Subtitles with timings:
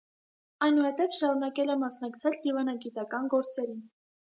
[0.67, 3.89] Այնուհետև շարունակել է մասնակցել դիվանագիտական գործերին։